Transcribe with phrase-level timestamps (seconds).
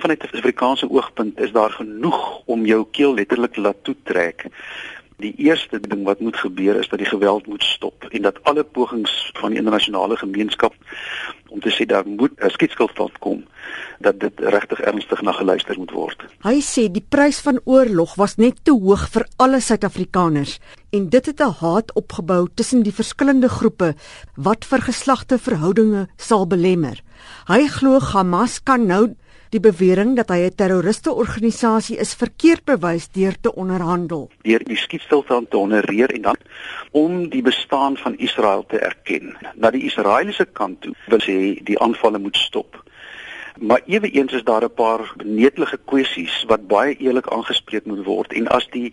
[0.00, 4.46] Vanuit 'n Suid-Afrikaanse oogpunt is daar genoeg om jou keel letterlik laat toetrek.
[5.16, 8.64] Die eerste ding wat moet gebeur is dat die geweld moet stop en dat alle
[8.64, 10.74] pogings van die internasionale gemeenskap
[11.48, 13.44] om te sê daar moet 'n skietstilstand kom
[13.98, 16.24] dat dit regtig ernstig na geluister moet word.
[16.42, 20.58] Hy sê die prys van oorlog was net te hoog vir alle Suid-Afrikaners
[20.90, 23.94] en dit het 'n haat opgebou tussen die verskillende groepe
[24.36, 27.02] wat vir geslagte verhoudinge sal belemmer.
[27.46, 29.14] Hy glo Hamas kan nou
[29.50, 34.30] die bewering dat hy 'n terroriste organisasie is verkeerd bewys deur te onderhandel.
[34.42, 36.36] Deur die skietstilstand te honoreer en dan
[36.90, 39.36] om die bestaan van Israel te erken.
[39.54, 42.84] Na die Israeliese kant toe wil sê die aanvalle moet stop.
[43.58, 48.48] Maar eweens is daar 'n paar netelige kwessies wat baie eerlik aangespreek moet word en
[48.48, 48.92] as die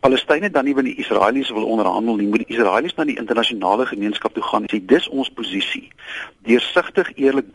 [0.00, 3.86] Palestynë dan nie wil die Israeliese wil onderhandel nie, moet die Israeliese na die internasionale
[3.86, 5.88] gemeenskap toe gaan en sê dis ons posisie.
[6.46, 7.46] Deursigtig, eerlik,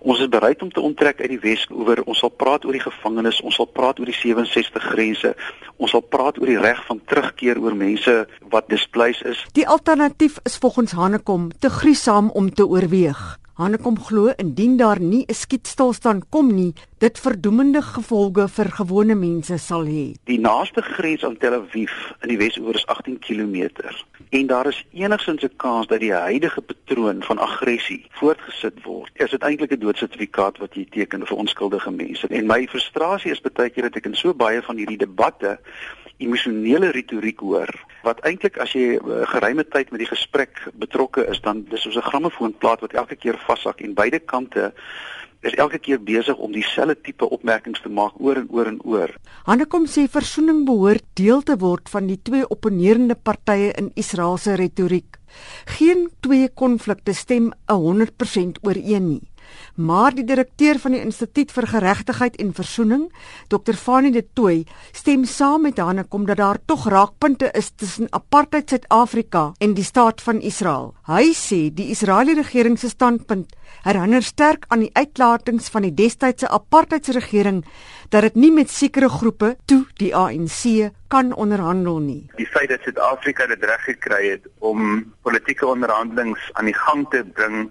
[0.00, 2.02] ons is bereid om te onttrek uit die Wes-oewer.
[2.04, 5.34] Ons sal praat oor die gevangenes, ons sal praat oor die 67 grense.
[5.76, 9.44] Ons sal praat oor die reg van terugkeer oor mense wat displaced is.
[9.52, 13.38] Die alternatief is volgens Hanekom te gruisam om te oorweeg.
[13.58, 19.58] Hanekom glo indien daar nie 'n skietstilstand kom nie, dit verdoemende gevolge vir gewone mense
[19.58, 20.14] sal hê.
[20.24, 21.90] Die naaste grens aan Tel Aviv
[22.22, 23.70] in die Wes-oewer is 18 km
[24.30, 29.10] en daar is enigsins 'n kans dat die huidige patroon van aggressie voortgesit word.
[29.14, 32.26] Is dit eintlik 'n doodsertifikaat wat jy teken vir onskuldige mense?
[32.28, 35.58] En my frustrasie is baie keer dat ek in so baie van hierdie debatte
[36.18, 37.70] emosionele retoriek hoor
[38.06, 41.96] wat eintlik as jy uh, geruime tyd met die gesprek betrokke is dan dis soos
[41.96, 44.72] 'n grammofoonplaat wat elke keer vashak en beide kante
[45.40, 49.14] is elke keer besig om dieselfde tipe opmerkings te maak oor en oor en oor.
[49.46, 54.56] Hannekom sê versoening behoort deel te word van die twee opponerende partye in Israel se
[54.58, 55.18] retoriek.
[55.78, 59.22] Geen twee konflikte stem 100% ooreen nie.
[59.74, 63.04] Maar die direkteur van die Instituut vir Geregtigheid en Versoening,
[63.48, 63.74] Dr.
[63.78, 69.52] Fanie de Tooy, stem saam met Hanekom dat daar tog raakpunte is tussen apartheid Suid-Afrika
[69.58, 70.94] en die staat van Israel.
[71.06, 73.54] Hy sê die Israeliese regering se standpunt
[73.84, 77.62] herinner sterk aan die uitlatings van die destydse apartheidsregering
[78.12, 82.22] dat dit nie met sekere groepe toe die ANC kan onderhandel nie.
[82.36, 87.24] Die feit dat Suid-Afrika dit reg gekry het om politieke onderhandelinge aan die gang te
[87.36, 87.68] bring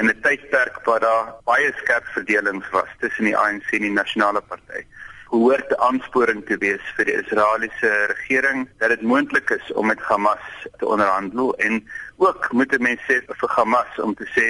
[0.00, 4.40] in 'n tydperk waar daar baie skerp verdelings was tussen die ANC en die Nasionale
[4.40, 4.82] Party.
[5.28, 10.00] Hoort 'n aansporing te wees vir die Israeliese regering dat dit moontlik is om met
[10.00, 10.46] Hamas
[10.78, 14.46] te onderhandel en ook moet mense sê vir Hamas om te sê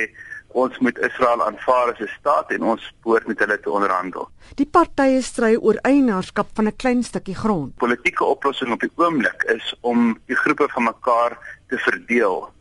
[0.49, 4.31] ons moet Israel aanvaar as 'n staat en ons behoort met hulle te onderhandel.
[4.55, 7.77] Die partye stry oor eienaarskap van 'n klein stukkie grond.
[7.77, 11.39] Politieke oplossing op die oomblik is om die groepe van mekaar
[11.69, 12.53] te verdeel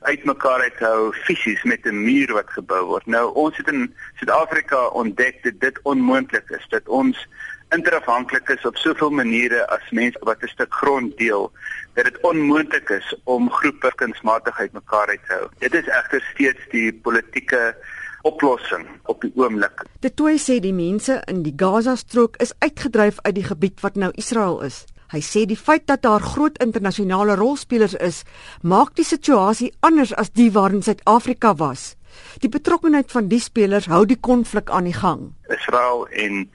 [0.00, 3.06] uitmekaar uit hou fisies met 'n muur wat gebou word.
[3.06, 7.26] Nou ons het in Suid-Afrika ontdek dat dit onmoontlik is dat ons
[7.70, 11.52] interafhanklik is op soveel maniere as mense wat 'n stuk grond deel
[11.94, 15.48] dat dit onmoontlik is om groepe kunsmatig uitmekaar uit te hou.
[15.58, 17.76] Dit is egter steeds die politieke
[18.22, 19.84] oplossing op die oomblik.
[20.00, 24.10] Dit toe sê die mense in die Gaza-strook is uitgedryf uit die gebied wat nou
[24.14, 24.84] Israel is.
[25.12, 28.24] Hy sê die feit dat daar groot internasionale rolspelers is,
[28.62, 31.94] maak die situasie anders as die waarin Suid-Afrika was.
[32.42, 35.30] Die betrokkeheid van die spelers hou die konflik aan die gang.
[35.52, 36.46] Israel en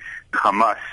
[0.43, 0.83] Hamas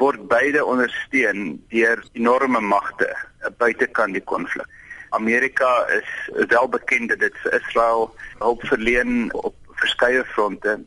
[0.00, 3.10] word beide ondersteun deur enorme magte
[3.58, 4.68] buitekant die konflik.
[5.14, 6.10] Amerika is
[6.50, 8.08] wel bekend dat dit vir Israel
[8.40, 10.78] hulp verleen op verskeie fronte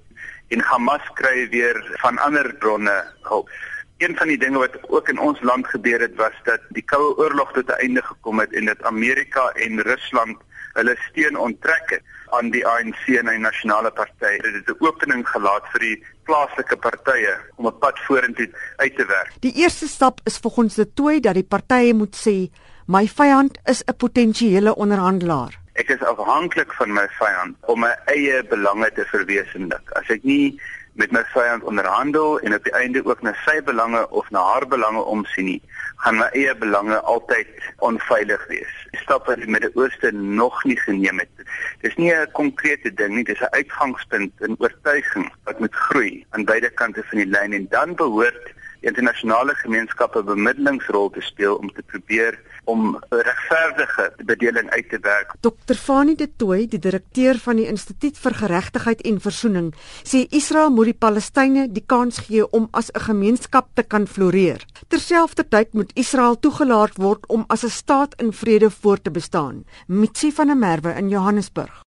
[0.48, 2.96] en Hamas kry weer van ander bronne
[3.30, 3.52] hulp.
[3.98, 7.16] Een van die dinge wat ook in ons land gebeur het was dat die Koue
[7.18, 10.38] Oorlog tot 'n einde gekom het en dat Amerika en Rusland
[10.74, 12.04] hulle steun onttrek het
[12.38, 14.38] aan die ANC en die nasionale party.
[14.42, 19.06] Dit het 'n opening gelaat vir die plaaslike partye om 'n pad vorentoe uit te
[19.06, 19.32] werk.
[19.40, 22.52] Die eerste stap is volgens die toe dat die partye moet sê
[22.86, 25.60] my vyand is 'n potensiële onderhandelaar.
[25.74, 29.92] Ek is afhanklik van my vyand om my eie belange te verwesenlik.
[29.92, 30.62] As ek nie
[30.98, 34.66] met my vyand onderhandel en op die einde ook na sy belange of na haar
[34.68, 35.62] belange omsien nie,
[36.02, 37.48] gaan my eie belange altyd
[37.86, 38.74] onveilig wees.
[39.04, 41.46] Stap wat die Midde-Ooste nog nie geneem het.
[41.86, 46.46] Dis nie 'n konkrete ding nie, dis 'n uitgangspunt en oortuiging wat moet groei aan
[46.46, 51.84] beide kante van die lyn en dan behoort internasionale gemeenskappe bemiddelingsrol te speel om te
[51.92, 55.34] probeer om 'n regverdige bedeling uit te werk.
[55.40, 55.74] Dr.
[55.74, 60.86] Fani de Tooy, die direkteur van die Instituut vir Geregtigheid en Versoening, sê Israel moet
[60.86, 64.66] die Palestynë die kans gee om as 'n gemeenskap te kan floreer.
[64.88, 69.66] Terselfdertyd moet Israel toegelaat word om as 'n staat in vrede voort te bestaan.
[69.88, 71.86] Mitsi van der Merwe in Johannesburg.